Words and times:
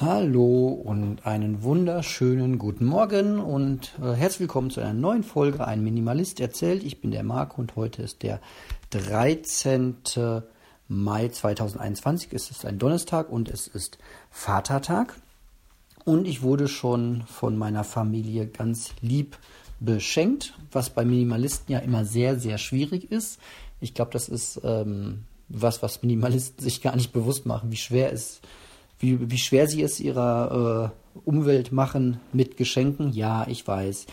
Hallo 0.00 0.68
und 0.68 1.26
einen 1.26 1.64
wunderschönen 1.64 2.56
guten 2.60 2.84
Morgen 2.84 3.40
und 3.40 3.94
äh, 4.00 4.12
herzlich 4.12 4.42
willkommen 4.42 4.70
zu 4.70 4.80
einer 4.80 4.92
neuen 4.92 5.24
Folge 5.24 5.66
Ein 5.66 5.82
Minimalist 5.82 6.38
erzählt. 6.38 6.84
Ich 6.84 7.00
bin 7.00 7.10
der 7.10 7.24
Marc 7.24 7.58
und 7.58 7.74
heute 7.74 8.02
ist 8.02 8.22
der 8.22 8.40
13. 8.90 9.96
Mai 10.86 11.28
2021. 11.30 12.32
Es 12.32 12.52
ist 12.52 12.64
ein 12.64 12.78
Donnerstag 12.78 13.28
und 13.28 13.48
es 13.48 13.66
ist 13.66 13.98
Vatertag. 14.30 15.16
Und 16.04 16.28
ich 16.28 16.42
wurde 16.42 16.68
schon 16.68 17.24
von 17.26 17.58
meiner 17.58 17.82
Familie 17.82 18.46
ganz 18.46 18.90
lieb 19.00 19.36
beschenkt, 19.80 20.56
was 20.70 20.90
bei 20.90 21.04
Minimalisten 21.04 21.72
ja 21.72 21.80
immer 21.80 22.04
sehr, 22.04 22.38
sehr 22.38 22.58
schwierig 22.58 23.10
ist. 23.10 23.40
Ich 23.80 23.94
glaube, 23.94 24.12
das 24.12 24.28
ist 24.28 24.60
ähm, 24.62 25.24
was, 25.48 25.82
was 25.82 26.02
Minimalisten 26.02 26.62
sich 26.62 26.82
gar 26.82 26.94
nicht 26.94 27.12
bewusst 27.12 27.46
machen, 27.46 27.72
wie 27.72 27.76
schwer 27.76 28.12
es 28.12 28.34
ist 28.34 28.42
wie, 28.98 29.30
wie 29.30 29.38
schwer 29.38 29.68
sie 29.68 29.82
es 29.82 30.00
ihrer 30.00 30.92
äh, 30.92 31.20
Umwelt 31.24 31.72
machen 31.72 32.20
mit 32.32 32.56
Geschenken. 32.56 33.12
Ja, 33.12 33.46
ich 33.48 33.66
weiß. 33.66 34.06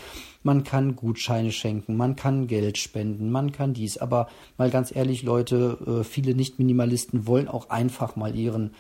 Man 0.44 0.64
kann 0.64 0.96
Gutscheine 0.96 1.52
schenken, 1.52 1.98
man 1.98 2.16
kann 2.16 2.48
Geld 2.48 2.78
spenden, 2.78 3.32
man 3.32 3.52
kann 3.52 3.74
dies. 3.74 3.98
Aber 3.98 4.28
mal 4.58 4.70
ganz 4.70 4.96
ehrlich, 4.96 5.24
Leute, 5.24 5.78
äh, 6.02 6.04
viele 6.04 6.36
Nicht-Minimalisten 6.36 7.26
wollen 7.26 7.48
auch 7.48 7.70
einfach 7.70 8.16
mal 8.16 8.36
ihren 8.36 8.72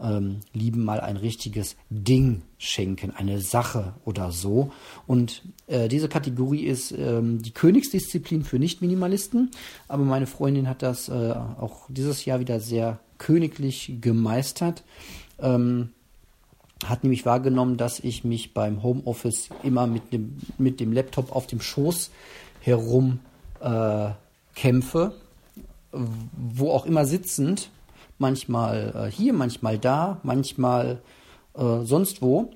ähm, 0.00 0.40
Lieben 0.52 0.84
mal 0.84 1.00
ein 1.00 1.16
richtiges 1.16 1.76
Ding 1.88 2.42
schenken, 2.58 3.12
eine 3.12 3.40
Sache 3.40 3.94
oder 4.04 4.32
so. 4.32 4.72
Und 5.06 5.42
äh, 5.66 5.88
diese 5.88 6.08
Kategorie 6.08 6.64
ist 6.64 6.92
ähm, 6.92 7.40
die 7.40 7.52
Königsdisziplin 7.52 8.44
für 8.44 8.58
Nicht-Minimalisten. 8.58 9.50
Aber 9.88 10.04
meine 10.04 10.26
Freundin 10.26 10.68
hat 10.68 10.82
das 10.82 11.08
äh, 11.08 11.34
auch 11.58 11.86
dieses 11.88 12.24
Jahr 12.24 12.40
wieder 12.40 12.60
sehr 12.60 13.00
königlich 13.18 13.98
gemeistert 14.00 14.82
ähm, 15.40 15.90
hat 16.84 17.02
nämlich 17.02 17.24
wahrgenommen, 17.24 17.76
dass 17.76 18.00
ich 18.00 18.24
mich 18.24 18.54
beim 18.54 18.82
Homeoffice 18.82 19.50
immer 19.62 19.86
mit 19.86 20.12
dem, 20.12 20.38
mit 20.58 20.80
dem 20.80 20.92
Laptop 20.92 21.34
auf 21.34 21.46
dem 21.46 21.60
Schoß 21.60 22.10
herum 22.60 23.20
äh, 23.60 24.10
kämpfe, 24.54 25.14
wo 25.92 26.70
auch 26.70 26.86
immer 26.86 27.06
sitzend, 27.06 27.70
manchmal 28.18 28.92
äh, 28.94 29.10
hier, 29.10 29.32
manchmal 29.32 29.78
da, 29.78 30.20
manchmal 30.22 31.00
äh, 31.56 31.80
sonst 31.84 32.22
wo. 32.22 32.50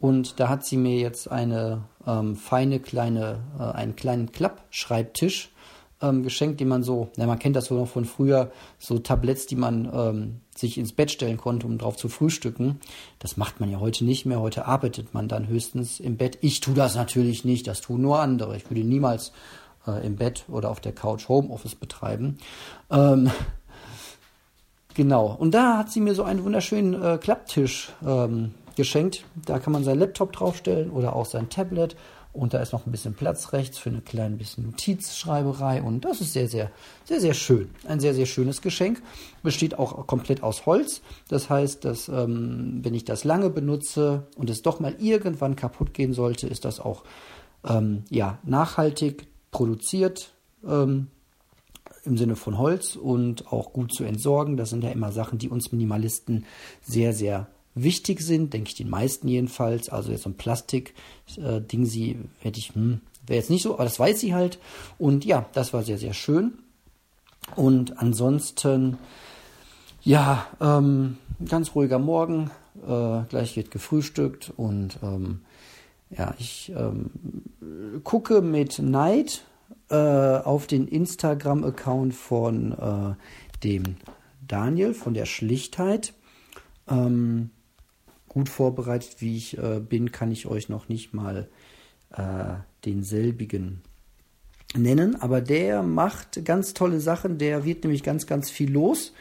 Und 0.00 0.40
da 0.40 0.48
hat 0.48 0.64
sie 0.66 0.76
mir 0.76 0.98
jetzt 0.98 1.30
eine 1.30 1.84
ähm, 2.06 2.36
feine 2.36 2.80
kleine, 2.80 3.40
äh, 3.58 3.62
einen 3.62 3.94
kleinen 3.96 4.32
Klappschreibtisch 4.32 5.50
ähm, 6.02 6.22
geschenkt, 6.22 6.60
den 6.60 6.68
man 6.68 6.82
so, 6.82 7.08
na, 7.16 7.26
man 7.26 7.38
kennt 7.38 7.56
das 7.56 7.66
so 7.66 7.74
noch 7.74 7.88
von 7.88 8.04
früher, 8.04 8.50
so 8.78 8.98
Tabletts, 8.98 9.46
die 9.46 9.56
man 9.56 9.90
ähm, 9.92 10.40
sich 10.54 10.78
ins 10.78 10.92
Bett 10.92 11.10
stellen 11.10 11.36
konnte, 11.36 11.66
um 11.66 11.78
drauf 11.78 11.96
zu 11.96 12.08
frühstücken. 12.08 12.80
Das 13.18 13.36
macht 13.36 13.60
man 13.60 13.70
ja 13.70 13.80
heute 13.80 14.04
nicht 14.04 14.26
mehr. 14.26 14.40
Heute 14.40 14.66
arbeitet 14.66 15.14
man 15.14 15.28
dann 15.28 15.48
höchstens 15.48 16.00
im 16.00 16.16
Bett. 16.16 16.38
Ich 16.42 16.60
tue 16.60 16.74
das 16.74 16.94
natürlich 16.94 17.44
nicht, 17.44 17.66
das 17.66 17.80
tun 17.80 18.02
nur 18.02 18.20
andere. 18.20 18.56
Ich 18.56 18.68
würde 18.70 18.84
niemals 18.84 19.32
äh, 19.86 20.04
im 20.06 20.16
Bett 20.16 20.44
oder 20.48 20.70
auf 20.70 20.80
der 20.80 20.92
Couch 20.92 21.28
Homeoffice 21.28 21.74
betreiben. 21.74 22.38
Ähm, 22.90 23.30
genau. 24.94 25.34
Und 25.38 25.52
da 25.52 25.78
hat 25.78 25.90
sie 25.90 26.00
mir 26.00 26.14
so 26.14 26.24
einen 26.24 26.44
wunderschönen 26.44 27.00
äh, 27.00 27.18
Klapptisch 27.18 27.92
ähm, 28.06 28.54
geschenkt. 28.76 29.24
Da 29.46 29.58
kann 29.58 29.72
man 29.72 29.84
sein 29.84 29.98
Laptop 29.98 30.32
draufstellen 30.32 30.90
oder 30.90 31.14
auch 31.14 31.26
sein 31.26 31.48
Tablet 31.48 31.96
und 32.32 32.54
da 32.54 32.60
ist 32.60 32.72
noch 32.72 32.86
ein 32.86 32.90
bisschen 32.90 33.12
Platz 33.12 33.52
rechts 33.52 33.78
für 33.78 33.90
eine 33.90 34.00
kleine 34.00 34.36
bisschen 34.36 34.64
Notizschreiberei. 34.64 35.82
Und 35.82 36.04
das 36.04 36.22
ist 36.22 36.32
sehr, 36.32 36.48
sehr, 36.48 36.70
sehr, 37.04 37.20
sehr 37.20 37.34
schön. 37.34 37.70
Ein 37.86 38.00
sehr, 38.00 38.14
sehr 38.14 38.24
schönes 38.24 38.62
Geschenk. 38.62 39.02
Besteht 39.42 39.78
auch 39.78 40.06
komplett 40.06 40.42
aus 40.42 40.64
Holz. 40.64 41.02
Das 41.28 41.50
heißt, 41.50 41.84
dass 41.84 42.08
ähm, 42.08 42.80
wenn 42.82 42.94
ich 42.94 43.04
das 43.04 43.24
lange 43.24 43.50
benutze 43.50 44.26
und 44.36 44.48
es 44.48 44.62
doch 44.62 44.80
mal 44.80 44.94
irgendwann 44.98 45.56
kaputt 45.56 45.92
gehen 45.92 46.14
sollte, 46.14 46.46
ist 46.46 46.64
das 46.64 46.80
auch 46.80 47.04
ähm, 47.68 48.04
ja, 48.08 48.38
nachhaltig 48.44 49.26
produziert. 49.50 50.32
Ähm, 50.66 51.08
im 52.04 52.16
Sinne 52.16 52.34
von 52.34 52.58
Holz 52.58 52.96
und 52.96 53.52
auch 53.52 53.72
gut 53.72 53.94
zu 53.94 54.04
entsorgen. 54.04 54.56
Das 54.56 54.70
sind 54.70 54.82
ja 54.82 54.90
immer 54.90 55.12
Sachen, 55.12 55.38
die 55.38 55.48
uns 55.48 55.70
Minimalisten 55.70 56.46
sehr, 56.80 57.12
sehr 57.12 57.46
wichtig 57.74 58.20
sind, 58.20 58.52
denke 58.52 58.68
ich 58.68 58.74
den 58.74 58.90
meisten 58.90 59.28
jedenfalls. 59.28 59.88
Also 59.88 60.10
jetzt 60.12 60.22
so 60.22 60.30
ein 60.30 60.36
Plastik-Ding, 60.36 61.82
äh, 61.82 61.86
sie 61.86 62.18
hätte 62.40 62.58
ich, 62.58 62.74
hm, 62.74 63.00
wäre 63.26 63.38
jetzt 63.38 63.50
nicht 63.50 63.62
so, 63.62 63.74
aber 63.74 63.84
das 63.84 63.98
weiß 63.98 64.20
sie 64.20 64.34
halt. 64.34 64.58
Und 64.98 65.24
ja, 65.24 65.46
das 65.52 65.72
war 65.72 65.82
sehr, 65.82 65.98
sehr 65.98 66.14
schön. 66.14 66.52
Und 67.56 67.98
ansonsten, 67.98 68.98
ja, 70.02 70.46
ähm, 70.60 71.18
ganz 71.48 71.74
ruhiger 71.74 71.98
Morgen. 71.98 72.50
Äh, 72.86 73.22
gleich 73.28 73.56
wird 73.56 73.70
gefrühstückt 73.70 74.52
und 74.56 74.98
ähm, 75.02 75.42
ja, 76.10 76.34
ich 76.38 76.72
ähm, 76.74 77.10
gucke 78.02 78.40
mit 78.40 78.78
Neid 78.78 79.44
äh, 79.90 79.94
auf 79.94 80.66
den 80.66 80.88
Instagram-Account 80.88 82.14
von 82.14 82.72
äh, 82.72 83.60
dem 83.62 83.96
Daniel 84.46 84.94
von 84.94 85.14
der 85.14 85.26
Schlichtheit. 85.26 86.14
Ähm, 86.88 87.50
gut 88.32 88.48
vorbereitet, 88.48 89.16
wie 89.18 89.36
ich 89.36 89.58
äh, 89.58 89.78
bin, 89.80 90.10
kann 90.10 90.30
ich 90.30 90.46
euch 90.46 90.70
noch 90.70 90.88
nicht 90.88 91.12
mal 91.12 91.48
äh, 92.16 92.54
denselbigen 92.86 93.82
nennen. 94.74 95.20
Aber 95.20 95.42
der 95.42 95.82
macht 95.82 96.42
ganz 96.44 96.72
tolle 96.72 97.00
Sachen. 97.00 97.36
Der 97.36 97.64
wird 97.66 97.84
nämlich 97.84 98.02
ganz, 98.02 98.26
ganz 98.26 98.50
viel 98.50 98.72
los. 98.72 99.12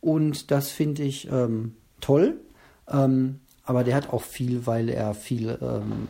Und 0.00 0.52
das 0.52 0.70
finde 0.70 1.02
ich 1.02 1.28
ähm, 1.30 1.74
toll. 2.00 2.38
Ähm, 2.88 3.40
aber 3.64 3.82
der 3.82 3.96
hat 3.96 4.12
auch 4.12 4.22
viel, 4.22 4.66
weil 4.66 4.88
er 4.88 5.14
viel 5.14 5.58
ähm, 5.60 6.06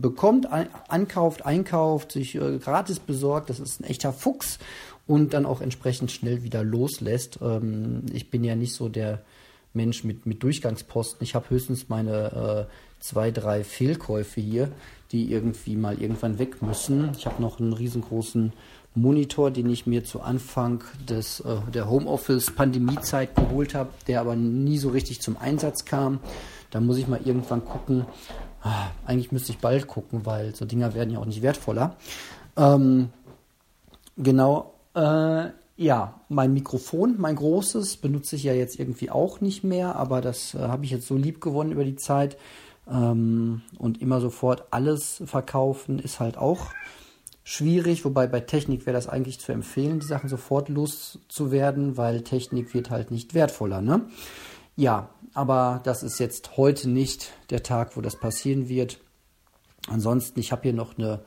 bekommt, 0.00 0.46
ein, 0.46 0.68
ankauft, 0.88 1.46
einkauft, 1.46 2.10
sich 2.12 2.34
äh, 2.34 2.58
gratis 2.58 2.98
besorgt. 2.98 3.48
Das 3.48 3.60
ist 3.60 3.80
ein 3.80 3.84
echter 3.84 4.12
Fuchs 4.12 4.58
und 5.06 5.34
dann 5.34 5.46
auch 5.46 5.60
entsprechend 5.60 6.10
schnell 6.10 6.42
wieder 6.42 6.64
loslässt. 6.64 7.38
Ähm, 7.40 8.06
ich 8.12 8.28
bin 8.30 8.42
ja 8.42 8.56
nicht 8.56 8.74
so 8.74 8.88
der 8.88 9.22
Mensch 9.74 10.04
mit, 10.04 10.26
mit 10.26 10.42
Durchgangsposten. 10.42 11.22
Ich 11.22 11.34
habe 11.34 11.50
höchstens 11.50 11.88
meine 11.88 12.68
äh, 12.68 12.72
zwei, 13.00 13.30
drei 13.30 13.64
Fehlkäufe 13.64 14.40
hier, 14.40 14.70
die 15.12 15.30
irgendwie 15.30 15.76
mal 15.76 16.00
irgendwann 16.00 16.38
weg 16.38 16.62
müssen. 16.62 17.10
Ich 17.16 17.26
habe 17.26 17.42
noch 17.42 17.60
einen 17.60 17.72
riesengroßen 17.72 18.52
Monitor, 18.94 19.50
den 19.50 19.68
ich 19.68 19.86
mir 19.86 20.04
zu 20.04 20.20
Anfang 20.20 20.84
des, 21.08 21.40
äh, 21.40 21.56
der 21.72 21.90
Homeoffice-Pandemiezeit 21.90 23.34
geholt 23.34 23.74
habe, 23.74 23.90
der 24.06 24.20
aber 24.20 24.36
nie 24.36 24.78
so 24.78 24.90
richtig 24.90 25.20
zum 25.20 25.36
Einsatz 25.36 25.84
kam. 25.84 26.20
Da 26.70 26.80
muss 26.80 26.98
ich 26.98 27.08
mal 27.08 27.20
irgendwann 27.24 27.64
gucken. 27.64 28.06
Ah, 28.62 28.88
eigentlich 29.04 29.32
müsste 29.32 29.52
ich 29.52 29.58
bald 29.58 29.88
gucken, 29.88 30.24
weil 30.24 30.54
so 30.54 30.64
Dinger 30.64 30.94
werden 30.94 31.10
ja 31.10 31.18
auch 31.18 31.26
nicht 31.26 31.42
wertvoller. 31.42 31.96
Ähm, 32.56 33.10
genau. 34.16 34.74
Äh, 34.94 35.48
ja, 35.76 36.20
mein 36.28 36.52
Mikrofon, 36.52 37.16
mein 37.18 37.36
großes, 37.36 37.96
benutze 37.96 38.36
ich 38.36 38.44
ja 38.44 38.52
jetzt 38.54 38.78
irgendwie 38.78 39.10
auch 39.10 39.40
nicht 39.40 39.64
mehr, 39.64 39.96
aber 39.96 40.20
das 40.20 40.54
äh, 40.54 40.58
habe 40.58 40.84
ich 40.84 40.90
jetzt 40.90 41.06
so 41.06 41.16
lieb 41.16 41.40
gewonnen 41.40 41.72
über 41.72 41.84
die 41.84 41.96
Zeit. 41.96 42.36
Ähm, 42.88 43.62
und 43.78 44.00
immer 44.02 44.20
sofort 44.20 44.64
alles 44.70 45.22
verkaufen 45.24 45.98
ist 45.98 46.20
halt 46.20 46.36
auch 46.36 46.70
schwierig, 47.42 48.04
wobei 48.04 48.26
bei 48.26 48.40
Technik 48.40 48.86
wäre 48.86 48.94
das 48.94 49.08
eigentlich 49.08 49.40
zu 49.40 49.52
empfehlen, 49.52 50.00
die 50.00 50.06
Sachen 50.06 50.28
sofort 50.28 50.68
loszuwerden, 50.68 51.96
weil 51.96 52.22
Technik 52.22 52.72
wird 52.74 52.90
halt 52.90 53.10
nicht 53.10 53.34
wertvoller, 53.34 53.80
ne? 53.80 54.06
Ja, 54.76 55.10
aber 55.34 55.80
das 55.84 56.02
ist 56.02 56.18
jetzt 56.18 56.56
heute 56.56 56.88
nicht 56.88 57.32
der 57.50 57.62
Tag, 57.62 57.96
wo 57.96 58.00
das 58.00 58.18
passieren 58.18 58.68
wird. 58.68 58.98
Ansonsten, 59.88 60.40
ich 60.40 60.52
habe 60.52 60.62
hier 60.62 60.72
noch 60.72 60.98
eine 60.98 61.20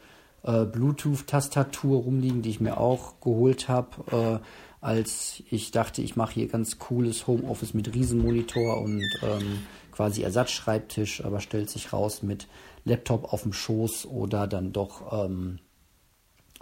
äh, 0.47 0.65
Bluetooth-Tastatur 0.65 2.03
rumliegen, 2.03 2.41
die 2.41 2.49
ich 2.49 2.61
mir 2.61 2.77
auch 2.77 3.19
geholt 3.19 3.67
habe, 3.67 4.41
äh, 4.41 4.45
als 4.79 5.43
ich 5.51 5.71
dachte, 5.71 6.01
ich 6.01 6.15
mache 6.15 6.35
hier 6.35 6.47
ganz 6.47 6.79
cooles 6.79 7.27
Homeoffice 7.27 7.73
mit 7.73 7.93
Riesenmonitor 7.93 8.81
und 8.81 9.03
ähm, 9.21 9.59
quasi 9.91 10.21
Ersatzschreibtisch, 10.21 11.25
aber 11.25 11.41
stellt 11.41 11.69
sich 11.69 11.91
raus 11.91 12.23
mit 12.23 12.47
Laptop 12.85 13.33
auf 13.33 13.43
dem 13.43 13.53
Schoß 13.53 14.05
oder 14.05 14.47
dann 14.47 14.71
doch 14.71 15.25
ähm, 15.25 15.59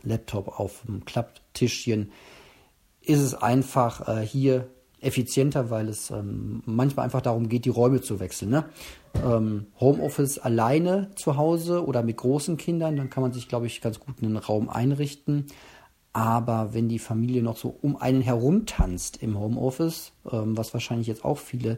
Laptop 0.02 0.60
auf 0.60 0.82
dem 0.88 1.06
Klapptischchen. 1.06 2.12
Ist 3.02 3.20
es 3.20 3.36
einfach 3.36 4.08
äh, 4.08 4.26
hier 4.26 4.68
effizienter, 5.06 5.70
weil 5.70 5.88
es 5.88 6.10
ähm, 6.10 6.62
manchmal 6.66 7.06
einfach 7.06 7.22
darum 7.22 7.48
geht, 7.50 7.66
die 7.66 7.70
Räume 7.70 8.02
zu 8.02 8.20
wechseln. 8.20 8.52
Ne? 8.52 8.66
Ähm, 9.24 9.68
Homeoffice 9.80 10.40
alleine 10.40 11.12
zu 11.16 11.38
Hause 11.38 11.86
oder 11.86 12.04
mit 12.04 12.18
großen 12.18 12.58
Kindern, 12.58 12.96
dann 12.96 13.10
kann 13.10 13.24
man 13.24 13.34
sich, 13.34 13.48
glaube 13.48 13.68
ich, 13.68 13.82
ganz 13.82 14.00
gut 14.00 14.22
einen 14.22 14.38
Raum 14.38 14.70
einrichten. 14.70 15.46
Aber 16.14 16.74
wenn 16.74 16.88
die 16.88 17.00
Familie 17.00 17.44
noch 17.44 17.58
so 17.58 17.78
um 17.82 17.98
einen 17.98 18.22
herum 18.22 18.66
tanzt 18.66 19.22
im 19.22 19.38
Homeoffice, 19.38 20.14
ähm, 20.32 20.58
was 20.58 20.74
wahrscheinlich 20.74 21.08
jetzt 21.08 21.26
auch 21.26 21.38
viele 21.38 21.78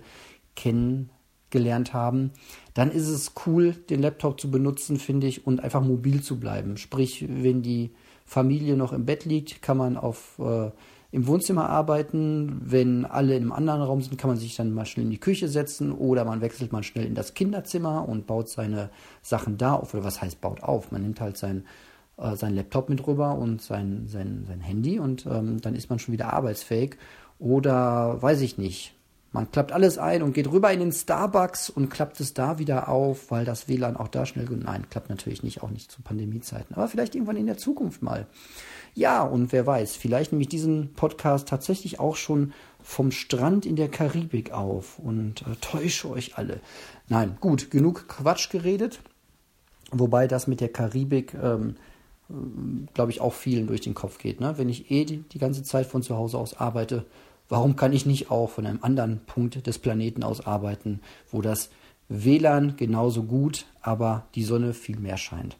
kennengelernt 0.56 1.94
haben, 1.94 2.31
dann 2.73 2.91
ist 2.91 3.07
es 3.07 3.33
cool, 3.45 3.73
den 3.89 4.01
Laptop 4.01 4.39
zu 4.39 4.51
benutzen, 4.51 4.97
finde 4.97 5.27
ich, 5.27 5.47
und 5.47 5.59
einfach 5.63 5.81
mobil 5.81 6.21
zu 6.21 6.39
bleiben. 6.39 6.77
Sprich, 6.77 7.25
wenn 7.27 7.62
die 7.62 7.91
Familie 8.25 8.77
noch 8.77 8.94
im 8.94 9.06
Bett 9.06 9.25
liegt, 9.25 9.62
kann 9.62 9.77
man 9.77 9.97
auf 9.97 10.38
äh, 10.39 10.71
im 11.12 11.27
Wohnzimmer 11.27 11.69
arbeiten. 11.69 12.62
Wenn 12.63 13.06
alle 13.06 13.36
in 13.36 13.44
einem 13.44 13.51
anderen 13.51 13.81
Raum 13.81 14.01
sind, 14.01 14.18
kann 14.18 14.30
man 14.30 14.38
sich 14.38 14.56
dann 14.56 14.74
mal 14.74 14.86
schnell 14.86 15.06
in 15.06 15.12
die 15.12 15.19
Küche 15.19 15.48
setzen 15.48 15.92
oder 15.92 16.25
man 16.25 16.42
wechselt 16.42 16.71
mal 16.71 16.83
schnell 16.83 17.06
in 17.06 17.15
das 17.15 17.33
Kinderzimmer 17.33 18.07
und 18.07 18.27
baut 18.27 18.50
seine 18.50 18.89
Sachen 19.21 19.57
da 19.57 19.74
auf. 19.74 19.94
Oder 19.94 20.04
was 20.04 20.21
heißt 20.21 20.42
baut 20.42 20.63
auf? 20.63 20.92
Man 20.92 21.04
nimmt 21.04 21.21
halt 21.21 21.38
sein, 21.38 21.65
äh, 22.18 22.36
sein 22.36 22.56
Laptop 22.56 22.89
mit 22.89 23.06
rüber 23.07 23.36
und 23.36 23.62
sein, 23.62 24.07
sein, 24.07 24.45
sein 24.48 24.62
Handy 24.62 25.00
und 25.00 25.25
ähm, 25.25 25.62
dann 25.62 25.75
ist 25.75 25.89
man 25.89 26.00
schon 26.00 26.13
wieder 26.13 26.33
arbeitsfähig. 26.33 26.98
Oder 27.39 28.21
weiß 28.21 28.42
ich 28.42 28.57
nicht. 28.57 28.96
Man 29.31 29.51
klappt 29.51 29.71
alles 29.71 29.97
ein 29.97 30.24
und 30.24 30.33
geht 30.33 30.50
rüber 30.51 30.71
in 30.71 30.79
den 30.79 30.91
Starbucks 30.91 31.69
und 31.69 31.89
klappt 31.89 32.19
es 32.21 32.33
da 32.33 32.59
wieder 32.59 32.88
auf, 32.88 33.29
weil 33.29 33.45
das 33.45 33.68
WLAN 33.68 33.97
auch 33.97 34.07
da 34.07 34.25
schnell. 34.25 34.47
Nein, 34.50 34.85
klappt 34.89 35.09
natürlich 35.09 35.44
nicht, 35.44 35.62
auch 35.62 35.69
nicht 35.69 35.91
zu 35.91 36.01
Pandemiezeiten. 36.01 36.75
Aber 36.75 36.88
vielleicht 36.88 37.13
irgendwann 37.13 37.35
in 37.35 37.45
der 37.45 37.57
Zukunft 37.57 38.01
mal. 38.01 38.25
Ja, 38.94 39.21
und 39.21 39.51
wer 39.51 39.68
weiß, 39.68 39.95
vielleicht 39.95 40.31
nehme 40.31 40.41
ich 40.41 40.50
diesen 40.50 40.94
Podcast 40.94 41.47
tatsächlich 41.47 42.00
auch 42.00 42.15
schon 42.15 42.53
vom 42.81 43.12
Strand 43.12 43.65
in 43.65 43.75
der 43.75 43.89
Karibik 43.89 44.53
auf 44.53 44.97
und 44.97 45.41
äh, 45.41 45.56
täusche 45.59 46.09
euch 46.09 46.38
alle. 46.38 46.62
Nein, 47.09 47.38
gut, 47.41 47.69
genug 47.69 48.07
Quatsch 48.07 48.50
geredet. 48.50 49.01
Wobei 49.91 50.27
das 50.27 50.47
mit 50.47 50.62
der 50.62 50.69
Karibik, 50.69 51.33
ähm, 51.33 51.75
äh, 52.30 52.33
glaube 52.94 53.12
ich, 53.12 53.21
auch 53.21 53.33
vielen 53.33 53.68
durch 53.68 53.81
den 53.81 53.94
Kopf 53.94 54.18
geht. 54.18 54.39
Ne? 54.39 54.57
Wenn 54.57 54.69
ich 54.69 54.89
eh 54.89 55.06
die, 55.06 55.18
die 55.18 55.38
ganze 55.38 55.63
Zeit 55.63 55.85
von 55.85 56.01
zu 56.01 56.15
Hause 56.15 56.38
aus 56.38 56.57
arbeite, 56.57 57.06
warum 57.49 57.75
kann 57.75 57.94
ich 57.94 58.05
nicht 58.05 58.31
auch 58.31 58.49
von 58.49 58.65
einem 58.65 58.79
anderen 58.81 59.19
Punkt 59.25 59.65
des 59.67 59.79
Planeten 59.79 60.23
aus 60.23 60.45
arbeiten, 60.45 61.01
wo 61.31 61.41
das 61.41 61.69
WLAN 62.09 62.77
genauso 62.77 63.23
gut, 63.23 63.65
aber 63.81 64.27
die 64.35 64.44
Sonne 64.44 64.73
viel 64.73 64.97
mehr 64.97 65.17
scheint? 65.17 65.57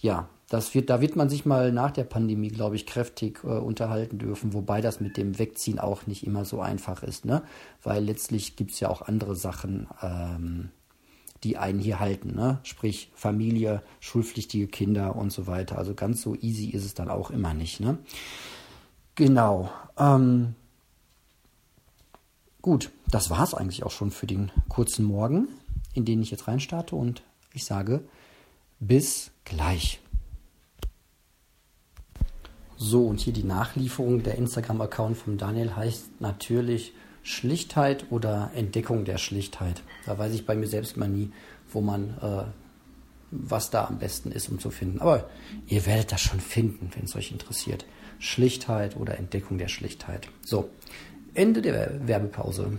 Ja, 0.00 0.28
das 0.48 0.74
wird, 0.74 0.88
da 0.88 1.00
wird 1.00 1.14
man 1.14 1.28
sich 1.28 1.44
mal 1.44 1.72
nach 1.72 1.90
der 1.90 2.04
Pandemie, 2.04 2.48
glaube 2.48 2.76
ich, 2.76 2.86
kräftig 2.86 3.40
äh, 3.44 3.48
unterhalten 3.48 4.18
dürfen, 4.18 4.54
wobei 4.54 4.80
das 4.80 5.00
mit 5.00 5.16
dem 5.16 5.38
Wegziehen 5.38 5.78
auch 5.78 6.06
nicht 6.06 6.26
immer 6.26 6.44
so 6.44 6.60
einfach 6.60 7.02
ist, 7.02 7.26
ne? 7.26 7.42
Weil 7.82 8.04
letztlich 8.04 8.56
gibt 8.56 8.70
es 8.70 8.80
ja 8.80 8.88
auch 8.88 9.02
andere 9.02 9.36
Sachen, 9.36 9.88
ähm, 10.02 10.70
die 11.44 11.58
einen 11.58 11.80
hier 11.80 12.00
halten, 12.00 12.34
ne? 12.34 12.60
Sprich 12.62 13.10
Familie, 13.14 13.82
schulpflichtige 14.00 14.68
Kinder 14.68 15.16
und 15.16 15.32
so 15.32 15.46
weiter. 15.46 15.76
Also 15.76 15.94
ganz 15.94 16.22
so 16.22 16.34
easy 16.34 16.70
ist 16.70 16.84
es 16.84 16.94
dann 16.94 17.10
auch 17.10 17.30
immer 17.30 17.52
nicht, 17.52 17.80
ne? 17.80 17.98
Genau. 19.16 19.70
Ähm, 19.98 20.54
gut, 22.62 22.90
das 23.10 23.30
war 23.30 23.42
es 23.42 23.54
eigentlich 23.54 23.82
auch 23.84 23.90
schon 23.90 24.10
für 24.10 24.26
den 24.26 24.50
kurzen 24.68 25.04
Morgen, 25.04 25.48
in 25.94 26.04
den 26.04 26.22
ich 26.22 26.30
jetzt 26.30 26.48
reinstarte 26.48 26.96
und 26.96 27.22
ich 27.54 27.64
sage 27.64 28.02
bis 28.80 29.30
gleich. 29.44 30.00
So, 32.76 33.06
und 33.06 33.20
hier 33.20 33.32
die 33.32 33.42
Nachlieferung. 33.42 34.22
Der 34.22 34.36
Instagram-Account 34.36 35.16
von 35.16 35.36
Daniel 35.36 35.74
heißt 35.74 36.20
natürlich 36.20 36.92
Schlichtheit 37.24 38.06
oder 38.10 38.52
Entdeckung 38.54 39.04
der 39.04 39.18
Schlichtheit. 39.18 39.82
Da 40.06 40.16
weiß 40.16 40.32
ich 40.32 40.46
bei 40.46 40.54
mir 40.54 40.68
selbst 40.68 40.96
mal 40.96 41.08
nie, 41.08 41.32
wo 41.72 41.80
man, 41.80 42.16
äh, 42.22 42.44
was 43.32 43.70
da 43.70 43.86
am 43.86 43.98
besten 43.98 44.30
ist, 44.30 44.48
um 44.48 44.60
zu 44.60 44.70
finden. 44.70 45.00
Aber 45.00 45.28
ihr 45.66 45.86
werdet 45.86 46.12
das 46.12 46.20
schon 46.20 46.40
finden, 46.40 46.90
wenn 46.94 47.04
es 47.04 47.16
euch 47.16 47.32
interessiert. 47.32 47.84
Schlichtheit 48.20 48.96
oder 48.96 49.18
Entdeckung 49.18 49.58
der 49.58 49.68
Schlichtheit. 49.68 50.28
So, 50.42 50.70
Ende 51.34 51.62
der 51.62 52.06
Werbepause. 52.06 52.78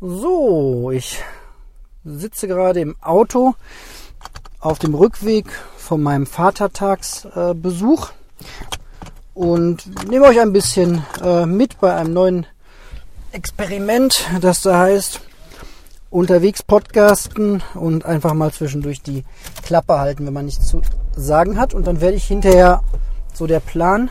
So, 0.00 0.90
ich 0.90 1.22
sitze 2.04 2.46
gerade 2.46 2.80
im 2.80 2.96
Auto 3.00 3.54
auf 4.60 4.78
dem 4.78 4.94
Rückweg 4.94 5.46
von 5.76 6.02
meinem 6.02 6.26
Vatertagsbesuch 6.26 8.10
und 9.34 10.08
nehme 10.08 10.26
euch 10.26 10.40
ein 10.40 10.52
bisschen 10.52 11.04
äh, 11.22 11.46
mit 11.46 11.80
bei 11.80 11.94
einem 11.94 12.12
neuen 12.12 12.46
Experiment, 13.32 14.28
das 14.40 14.62
da 14.62 14.78
heißt 14.78 15.20
unterwegs 16.10 16.62
podcasten 16.62 17.62
und 17.74 18.04
einfach 18.04 18.34
mal 18.34 18.52
zwischendurch 18.52 19.02
die 19.02 19.24
Klappe 19.64 19.98
halten, 19.98 20.24
wenn 20.24 20.32
man 20.32 20.44
nichts 20.44 20.68
zu 20.68 20.82
sagen 21.16 21.58
hat. 21.58 21.74
Und 21.74 21.86
dann 21.86 22.00
werde 22.00 22.16
ich 22.16 22.24
hinterher, 22.24 22.82
so 23.32 23.48
der 23.48 23.58
Plan, 23.58 24.08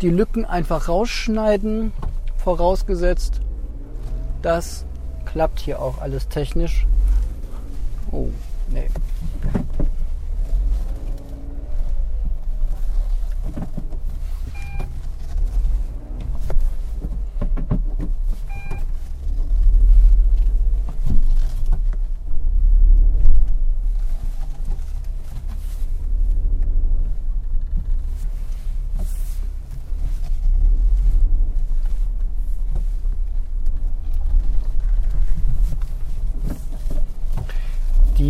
die 0.00 0.10
Lücken 0.10 0.44
einfach 0.44 0.88
rausschneiden, 0.88 1.92
vorausgesetzt, 2.36 3.40
das 4.42 4.84
klappt 5.24 5.60
hier 5.60 5.80
auch 5.80 6.00
alles 6.00 6.28
technisch. 6.28 6.86
Oh, 8.10 8.28
nee. 8.70 8.88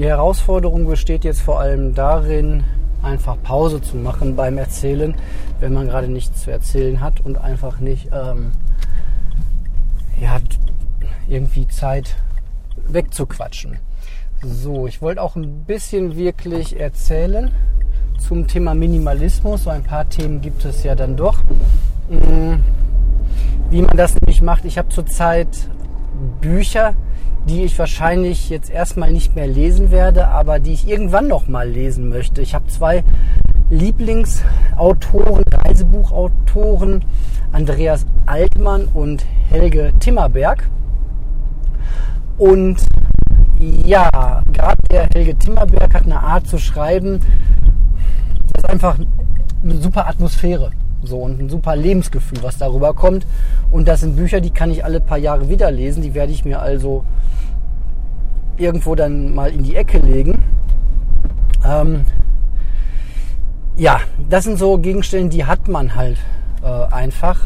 Die 0.05 0.11
Herausforderung 0.11 0.85
besteht 0.85 1.25
jetzt 1.25 1.41
vor 1.41 1.61
allem 1.61 1.95
darin, 1.95 2.63
einfach 3.03 3.39
Pause 3.43 3.81
zu 3.81 3.97
machen 3.97 4.37
beim 4.37 4.59
Erzählen, 4.59 5.15
wenn 5.61 5.73
man 5.73 5.87
gerade 5.87 6.09
nichts 6.09 6.43
zu 6.43 6.51
erzählen 6.51 7.01
hat 7.01 7.23
und 7.23 7.39
einfach 7.39 7.81
nicht 7.81 8.11
ähm, 8.13 8.53
ja, 10.21 10.41
irgendwie 11.27 11.67
Zeit 11.69 12.17
wegzuquatschen. 12.87 13.79
So, 14.43 14.87
ich 14.87 15.01
wollte 15.01 15.23
auch 15.23 15.37
ein 15.37 15.65
bisschen 15.65 16.17
wirklich 16.17 16.79
erzählen 16.79 17.51
zum 18.19 18.47
Thema 18.47 18.75
Minimalismus. 18.75 19.65
So 19.65 19.71
ein 19.71 19.85
paar 19.85 20.07
Themen 20.11 20.43
gibt 20.43 20.67
es 20.67 20.83
ja 20.83 20.95
dann 20.95 21.17
doch. 21.17 21.43
Mm, 22.11 22.57
wie 23.71 23.81
man 23.81 23.97
das 23.97 24.15
nämlich 24.21 24.43
macht. 24.43 24.67
Ich 24.67 24.77
habe 24.77 24.91
zurzeit 24.91 25.49
Bücher, 26.43 26.95
die 27.49 27.65
ich 27.65 27.79
wahrscheinlich 27.79 28.49
jetzt 28.49 28.71
erstmal 28.71 29.13
nicht 29.13 29.35
mehr 29.35 29.47
lesen 29.47 29.91
werde, 29.91 30.29
aber 30.29 30.59
die 30.59 30.73
ich 30.73 30.89
irgendwann 30.89 31.29
noch 31.29 31.47
mal 31.47 31.69
lesen 31.69 32.09
möchte. 32.09 32.41
Ich 32.41 32.55
habe 32.55 32.67
zwei 32.69 33.05
Lieblingsautoren, 33.71 35.45
Reisebuchautoren, 35.53 37.05
Andreas 37.53 38.07
Altmann 38.27 38.87
und 38.93 39.25
Helge 39.51 39.93
Timmerberg. 40.01 40.69
Und 42.39 42.79
ja, 43.59 44.43
gerade 44.53 44.83
der 44.91 45.09
Helge 45.15 45.37
Timmerberg 45.37 45.95
hat 45.95 46.05
eine 46.05 46.21
Art 46.21 46.47
zu 46.47 46.59
schreiben, 46.59 47.21
das 48.53 48.63
ist 48.63 48.71
einfach 48.71 48.97
eine 49.63 49.77
super 49.77 50.09
Atmosphäre. 50.09 50.71
So 51.07 51.19
und 51.19 51.41
ein 51.41 51.49
super 51.49 51.77
Lebensgefühl, 51.77 52.39
was 52.43 52.59
darüber 52.59 52.95
kommt. 52.95 53.27
Und 53.71 53.89
das 53.89 54.01
sind 54.01 54.17
Bücher, 54.17 54.41
die 54.41 54.51
kann 54.51 54.71
ich 54.71 54.85
alle 54.85 55.01
paar 55.01 55.19
Jahre 55.19 55.49
wieder 55.49 55.71
lesen. 55.71 56.03
Die 56.03 56.15
werde 56.15 56.33
ich 56.33 56.45
mir 56.45 56.61
also 56.61 57.05
irgendwo 58.57 58.95
dann 58.95 59.35
mal 59.35 59.51
in 59.51 59.65
die 59.65 59.77
Ecke 59.77 59.99
legen. 59.99 60.43
Ähm, 61.65 62.05
ja, 63.77 64.01
das 64.29 64.45
sind 64.45 64.59
so 64.59 64.79
Gegenstände, 64.79 65.31
die 65.31 65.45
hat 65.45 65.67
man 65.69 65.95
halt 65.95 66.19
äh, 66.63 66.93
einfach. 66.93 67.41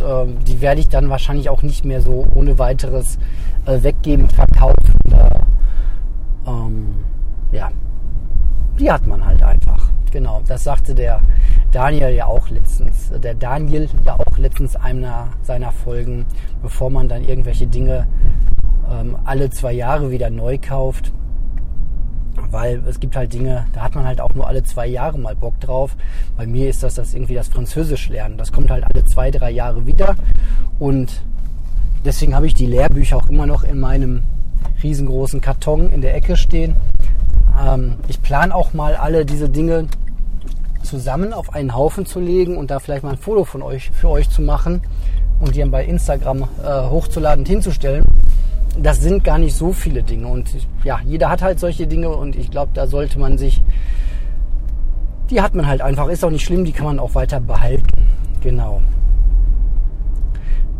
Und 0.00 0.30
äh, 0.30 0.44
die 0.44 0.60
werde 0.60 0.80
ich 0.80 0.88
dann 0.88 1.10
wahrscheinlich 1.10 1.48
auch 1.48 1.62
nicht 1.62 1.84
mehr 1.84 2.00
so 2.00 2.26
ohne 2.34 2.58
weiteres 2.58 3.18
äh, 3.66 3.82
weggeben, 3.82 4.28
verkaufen. 4.28 4.94
Oder, 5.06 5.28
ähm, 6.46 6.94
ja, 7.52 7.70
die 8.78 8.90
hat 8.90 9.06
man 9.06 9.24
halt 9.24 9.42
einfach. 9.42 9.90
Genau, 10.10 10.42
das 10.46 10.64
sagte 10.64 10.94
der 10.94 11.20
Daniel 11.72 12.14
ja 12.14 12.26
auch 12.26 12.48
letztens, 12.48 13.10
der 13.20 13.34
Daniel 13.34 13.88
ja 14.04 14.14
auch 14.14 14.38
letztens 14.38 14.76
einer 14.76 15.28
seiner 15.42 15.72
Folgen, 15.72 16.24
bevor 16.62 16.88
man 16.88 17.08
dann 17.08 17.24
irgendwelche 17.24 17.66
Dinge 17.66 18.06
ähm, 18.92 19.16
alle 19.24 19.50
zwei 19.50 19.72
Jahre 19.72 20.10
wieder 20.10 20.30
neu 20.30 20.58
kauft. 20.58 21.12
Weil 22.54 22.84
es 22.86 23.00
gibt 23.00 23.16
halt 23.16 23.32
Dinge, 23.32 23.66
da 23.72 23.82
hat 23.82 23.96
man 23.96 24.06
halt 24.06 24.20
auch 24.20 24.32
nur 24.36 24.46
alle 24.46 24.62
zwei 24.62 24.86
Jahre 24.86 25.18
mal 25.18 25.34
Bock 25.34 25.58
drauf. 25.58 25.96
Bei 26.36 26.46
mir 26.46 26.68
ist 26.70 26.84
das 26.84 26.94
das 26.94 27.12
irgendwie 27.12 27.34
das 27.34 27.48
Französisch 27.48 28.08
lernen. 28.10 28.38
Das 28.38 28.52
kommt 28.52 28.70
halt 28.70 28.84
alle 28.84 29.04
zwei, 29.04 29.32
drei 29.32 29.50
Jahre 29.50 29.86
wieder. 29.86 30.14
Und 30.78 31.24
deswegen 32.04 32.32
habe 32.32 32.46
ich 32.46 32.54
die 32.54 32.66
Lehrbücher 32.66 33.16
auch 33.16 33.28
immer 33.28 33.46
noch 33.46 33.64
in 33.64 33.80
meinem 33.80 34.22
riesengroßen 34.84 35.40
Karton 35.40 35.92
in 35.92 36.00
der 36.00 36.14
Ecke 36.14 36.36
stehen. 36.36 36.76
Ähm, 37.60 37.96
ich 38.06 38.22
plane 38.22 38.54
auch 38.54 38.72
mal 38.72 38.94
alle 38.94 39.26
diese 39.26 39.48
Dinge 39.48 39.88
zusammen 40.84 41.32
auf 41.32 41.54
einen 41.54 41.74
Haufen 41.74 42.06
zu 42.06 42.20
legen 42.20 42.56
und 42.56 42.70
da 42.70 42.78
vielleicht 42.78 43.02
mal 43.02 43.10
ein 43.10 43.18
Foto 43.18 43.44
von 43.44 43.62
euch 43.62 43.90
für 43.90 44.10
euch 44.10 44.30
zu 44.30 44.42
machen, 44.42 44.80
und 45.40 45.54
die 45.54 45.60
dann 45.60 45.70
bei 45.70 45.84
Instagram 45.84 46.42
äh, 46.42 46.88
hochzuladen 46.88 47.40
und 47.40 47.48
hinzustellen, 47.48 48.04
das 48.80 49.00
sind 49.00 49.24
gar 49.24 49.38
nicht 49.38 49.54
so 49.54 49.72
viele 49.72 50.02
Dinge. 50.02 50.26
Und 50.26 50.50
ja, 50.82 51.00
jeder 51.04 51.30
hat 51.30 51.42
halt 51.42 51.60
solche 51.60 51.86
Dinge 51.86 52.08
und 52.10 52.36
ich 52.36 52.50
glaube, 52.50 52.72
da 52.74 52.86
sollte 52.86 53.18
man 53.18 53.38
sich, 53.38 53.62
die 55.30 55.40
hat 55.40 55.54
man 55.54 55.66
halt 55.66 55.80
einfach, 55.80 56.08
ist 56.08 56.24
auch 56.24 56.30
nicht 56.30 56.44
schlimm, 56.44 56.64
die 56.64 56.72
kann 56.72 56.86
man 56.86 56.98
auch 56.98 57.14
weiter 57.14 57.40
behalten. 57.40 58.08
Genau. 58.42 58.82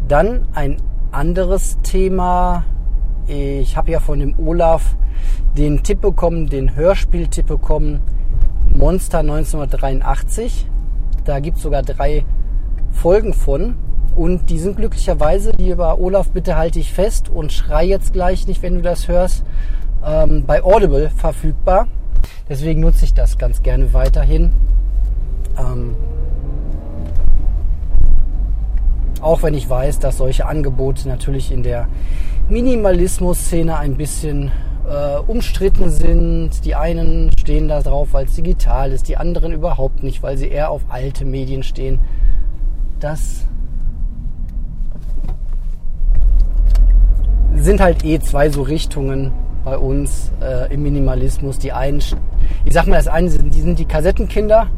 Dann 0.08 0.46
ein 0.54 0.76
anderes 1.12 1.78
Thema. 1.82 2.64
Ich 3.26 3.76
habe 3.76 3.90
ja 3.90 4.00
von 4.00 4.20
dem 4.20 4.38
Olaf 4.38 4.96
den 5.56 5.82
Tipp 5.82 6.02
bekommen, 6.02 6.48
den 6.48 6.74
Hörspieltipp 6.74 7.46
bekommen, 7.46 8.00
Monster 8.68 9.20
1983. 9.20 10.68
Da 11.24 11.40
gibt 11.40 11.56
es 11.56 11.62
sogar 11.62 11.82
drei 11.82 12.26
Folgen 12.90 13.32
von. 13.32 13.76
Und 14.16 14.48
die 14.48 14.58
sind 14.58 14.76
glücklicherweise, 14.76 15.52
lieber 15.56 15.98
Olaf, 15.98 16.30
bitte 16.30 16.56
halte 16.56 16.78
ich 16.78 16.92
fest 16.92 17.28
und 17.28 17.52
schrei 17.52 17.84
jetzt 17.84 18.12
gleich 18.12 18.46
nicht, 18.46 18.62
wenn 18.62 18.76
du 18.76 18.82
das 18.82 19.08
hörst, 19.08 19.44
ähm, 20.06 20.44
bei 20.46 20.62
Audible 20.62 21.10
verfügbar. 21.10 21.88
Deswegen 22.48 22.80
nutze 22.80 23.04
ich 23.04 23.14
das 23.14 23.38
ganz 23.38 23.62
gerne 23.62 23.92
weiterhin. 23.92 24.52
Ähm, 25.58 25.96
auch 29.20 29.42
wenn 29.42 29.54
ich 29.54 29.68
weiß, 29.68 29.98
dass 29.98 30.18
solche 30.18 30.46
Angebote 30.46 31.08
natürlich 31.08 31.50
in 31.50 31.62
der 31.62 31.88
Minimalismus-Szene 32.48 33.76
ein 33.78 33.96
bisschen 33.96 34.52
äh, 34.86 35.16
umstritten 35.26 35.90
sind. 35.90 36.64
Die 36.64 36.74
einen 36.74 37.30
stehen 37.38 37.68
da 37.68 37.80
drauf, 37.80 38.08
weil 38.12 38.26
es 38.26 38.34
digital 38.34 38.92
ist, 38.92 39.08
die 39.08 39.16
anderen 39.16 39.52
überhaupt 39.52 40.02
nicht, 40.02 40.22
weil 40.22 40.36
sie 40.36 40.48
eher 40.48 40.70
auf 40.70 40.82
alte 40.88 41.24
Medien 41.24 41.62
stehen. 41.62 42.00
Das 43.00 43.46
sind 47.64 47.80
halt 47.80 48.04
eh 48.04 48.18
zwei 48.20 48.50
so 48.50 48.62
Richtungen 48.62 49.32
bei 49.64 49.78
uns 49.78 50.30
äh, 50.40 50.72
im 50.72 50.82
Minimalismus. 50.82 51.58
Die 51.58 51.72
einen, 51.72 51.98
ich 51.98 52.72
sag 52.72 52.86
mal, 52.86 52.96
das 52.96 53.08
eine 53.08 53.30
sind 53.30 53.54
die, 53.54 53.60
sind 53.60 53.78
die 53.78 53.86
Kassettenkinder 53.86 54.68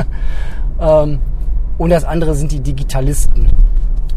ähm, 0.80 1.18
und 1.78 1.90
das 1.90 2.04
andere 2.04 2.34
sind 2.34 2.52
die 2.52 2.60
Digitalisten. 2.60 3.48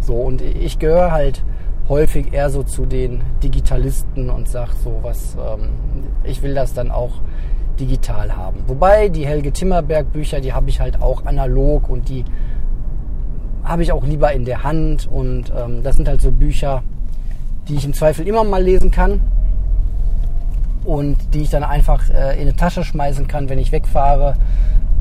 So, 0.01 0.15
und 0.15 0.41
ich 0.41 0.79
gehöre 0.79 1.11
halt 1.11 1.43
häufig 1.87 2.33
eher 2.33 2.49
so 2.49 2.63
zu 2.63 2.85
den 2.85 3.21
Digitalisten 3.43 4.29
und 4.29 4.47
sag 4.47 4.69
so 4.83 4.99
was, 5.01 5.35
ähm, 5.35 5.69
ich 6.23 6.41
will 6.41 6.55
das 6.55 6.73
dann 6.73 6.89
auch 6.89 7.21
digital 7.79 8.35
haben. 8.35 8.63
Wobei 8.67 9.09
die 9.09 9.25
Helge 9.25 9.51
Timmerberg 9.51 10.11
Bücher, 10.11 10.39
die 10.41 10.53
habe 10.53 10.69
ich 10.69 10.79
halt 10.79 11.01
auch 11.01 11.25
analog 11.25 11.89
und 11.89 12.09
die 12.09 12.25
habe 13.63 13.83
ich 13.83 13.91
auch 13.91 14.03
lieber 14.03 14.31
in 14.31 14.45
der 14.45 14.63
Hand 14.63 15.07
und 15.07 15.51
ähm, 15.55 15.83
das 15.83 15.95
sind 15.97 16.07
halt 16.07 16.21
so 16.21 16.31
Bücher, 16.31 16.83
die 17.67 17.75
ich 17.75 17.85
im 17.85 17.93
Zweifel 17.93 18.27
immer 18.27 18.43
mal 18.43 18.63
lesen 18.63 18.91
kann 18.91 19.21
und 20.83 21.17
die 21.33 21.41
ich 21.41 21.49
dann 21.49 21.63
einfach 21.63 22.09
äh, 22.09 22.35
in 22.35 22.41
eine 22.41 22.55
Tasche 22.55 22.83
schmeißen 22.83 23.27
kann, 23.27 23.49
wenn 23.49 23.59
ich 23.59 23.71
wegfahre. 23.71 24.35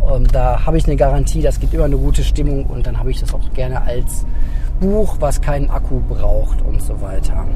Ähm, 0.08 0.26
da 0.28 0.66
habe 0.66 0.78
ich 0.78 0.86
eine 0.86 0.96
Garantie, 0.96 1.42
das 1.42 1.60
gibt 1.60 1.74
immer 1.74 1.84
eine 1.84 1.96
gute 1.96 2.22
Stimmung 2.22 2.66
und 2.66 2.86
dann 2.86 2.98
habe 2.98 3.10
ich 3.10 3.20
das 3.20 3.34
auch 3.34 3.52
gerne 3.54 3.82
als 3.82 4.24
Buch, 4.80 5.16
was 5.20 5.40
keinen 5.40 5.70
Akku 5.70 6.00
braucht 6.00 6.62
und 6.62 6.82
so 6.82 7.00
weiter. 7.00 7.46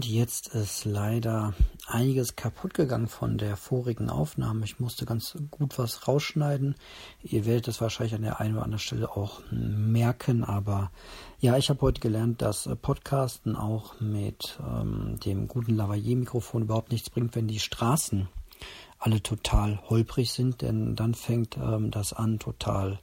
Und 0.00 0.08
jetzt 0.08 0.48
ist 0.54 0.86
leider 0.86 1.52
einiges 1.86 2.34
kaputt 2.34 2.72
gegangen 2.72 3.06
von 3.06 3.36
der 3.36 3.58
vorigen 3.58 4.08
Aufnahme. 4.08 4.64
Ich 4.64 4.80
musste 4.80 5.04
ganz 5.04 5.36
gut 5.50 5.76
was 5.76 6.08
rausschneiden. 6.08 6.74
Ihr 7.22 7.44
werdet 7.44 7.68
es 7.68 7.82
wahrscheinlich 7.82 8.14
an 8.14 8.22
der 8.22 8.40
einen 8.40 8.54
oder 8.54 8.64
anderen 8.64 8.78
Stelle 8.78 9.14
auch 9.14 9.42
merken. 9.50 10.42
Aber 10.42 10.90
ja, 11.38 11.58
ich 11.58 11.68
habe 11.68 11.82
heute 11.82 12.00
gelernt, 12.00 12.40
dass 12.40 12.66
Podcasten 12.80 13.56
auch 13.56 14.00
mit 14.00 14.58
ähm, 14.66 15.20
dem 15.22 15.48
guten 15.48 15.74
Lavalier-Mikrofon 15.76 16.62
überhaupt 16.62 16.92
nichts 16.92 17.10
bringt, 17.10 17.36
wenn 17.36 17.46
die 17.46 17.60
Straßen 17.60 18.26
alle 18.98 19.22
total 19.22 19.82
holprig 19.90 20.32
sind. 20.32 20.62
Denn 20.62 20.96
dann 20.96 21.12
fängt 21.12 21.58
ähm, 21.58 21.90
das 21.90 22.14
an, 22.14 22.38
total 22.38 23.00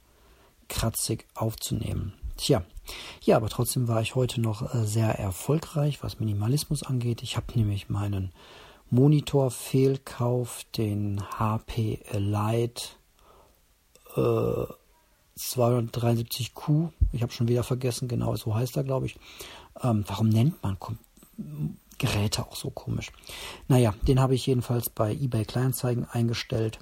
kratzig 0.66 1.26
aufzunehmen. 1.36 2.14
Tja, 2.36 2.64
ja, 3.22 3.36
aber 3.36 3.48
trotzdem 3.48 3.88
war 3.88 4.00
ich 4.00 4.14
heute 4.14 4.40
noch 4.40 4.74
äh, 4.74 4.84
sehr 4.86 5.18
erfolgreich, 5.18 6.02
was 6.02 6.20
Minimalismus 6.20 6.82
angeht. 6.82 7.22
Ich 7.22 7.36
habe 7.36 7.46
nämlich 7.54 7.88
meinen 7.88 8.32
Monitor-Fehlkauf, 8.90 10.64
den 10.76 11.22
HP 11.38 12.00
Elite 12.10 12.82
äh, 14.16 14.66
273Q, 15.38 16.90
ich 17.12 17.22
habe 17.22 17.32
schon 17.32 17.48
wieder 17.48 17.62
vergessen, 17.62 18.08
genau 18.08 18.34
so 18.36 18.54
heißt 18.54 18.76
er, 18.76 18.84
glaube 18.84 19.06
ich. 19.06 19.16
Ähm, 19.82 20.04
warum 20.06 20.28
nennt 20.28 20.62
man 20.62 20.76
Geräte 21.98 22.46
auch 22.46 22.56
so 22.56 22.70
komisch? 22.70 23.12
Naja, 23.68 23.94
den 24.02 24.20
habe 24.20 24.34
ich 24.34 24.46
jedenfalls 24.46 24.90
bei 24.90 25.12
eBay 25.12 25.44
Kleinanzeigen 25.44 26.06
eingestellt 26.06 26.80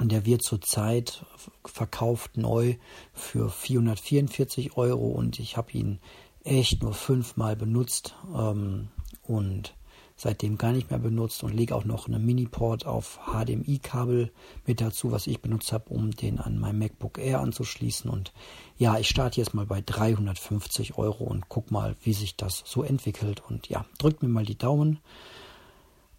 der 0.00 0.24
wird 0.24 0.42
zurzeit 0.42 1.24
verkauft 1.64 2.36
neu 2.36 2.76
für 3.12 3.50
444 3.50 4.76
Euro 4.76 5.08
und 5.08 5.38
ich 5.38 5.56
habe 5.56 5.72
ihn 5.72 5.98
echt 6.44 6.82
nur 6.82 6.94
fünfmal 6.94 7.56
benutzt 7.56 8.14
ähm, 8.34 8.88
und 9.22 9.74
seitdem 10.16 10.56
gar 10.56 10.72
nicht 10.72 10.90
mehr 10.90 10.98
benutzt 10.98 11.42
und 11.42 11.54
lege 11.54 11.74
auch 11.74 11.84
noch 11.84 12.06
eine 12.06 12.18
Mini-Port 12.18 12.86
auf 12.86 13.18
HDMI-Kabel 13.26 14.30
mit 14.66 14.80
dazu, 14.80 15.10
was 15.10 15.26
ich 15.26 15.40
benutzt 15.40 15.72
habe, 15.72 15.88
um 15.90 16.12
den 16.12 16.38
an 16.38 16.58
mein 16.58 16.78
MacBook 16.78 17.18
Air 17.18 17.40
anzuschließen. 17.40 18.08
Und 18.08 18.32
ja, 18.76 18.98
ich 18.98 19.08
starte 19.08 19.40
jetzt 19.40 19.54
mal 19.54 19.66
bei 19.66 19.80
350 19.80 20.96
Euro 20.96 21.24
und 21.24 21.48
guck 21.48 21.70
mal, 21.70 21.96
wie 22.02 22.12
sich 22.12 22.36
das 22.36 22.62
so 22.64 22.84
entwickelt. 22.84 23.42
Und 23.48 23.68
ja, 23.68 23.84
drückt 23.98 24.22
mir 24.22 24.28
mal 24.28 24.44
die 24.44 24.58
Daumen. 24.58 25.00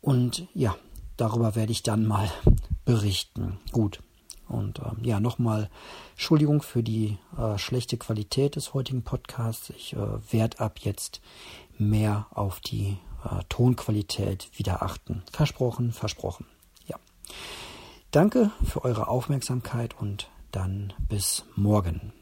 Und 0.02 0.48
ja, 0.54 0.76
darüber 1.18 1.56
werde 1.56 1.72
ich 1.72 1.84
dann 1.84 2.06
mal 2.06 2.30
berichten. 2.86 3.60
Gut. 3.72 4.00
Und 4.48 4.80
ähm, 4.80 5.04
ja, 5.04 5.20
nochmal 5.20 5.70
Entschuldigung 6.12 6.62
für 6.62 6.84
die 6.84 7.18
äh, 7.38 7.58
schlechte 7.58 7.98
Qualität 7.98 8.56
des 8.56 8.74
heutigen 8.74 9.04
Podcasts. 9.04 9.70
Ich 9.72 9.94
äh, 9.94 9.98
werde 10.32 10.60
ab 10.60 10.80
jetzt 10.80 11.22
mehr 11.78 12.28
auf 12.32 12.60
die 12.60 12.98
äh, 13.24 13.44
Tonqualität 13.50 14.50
wieder 14.58 14.84
achten. 14.84 15.24
Versprochen, 15.32 15.92
versprochen. 15.92 16.46
Ja. 16.86 16.98
Danke 18.12 18.52
für 18.64 18.84
eure 18.84 19.08
Aufmerksamkeit 19.08 20.00
und 20.00 20.30
dann 20.52 20.94
bis 21.10 21.46
morgen. 21.56 22.14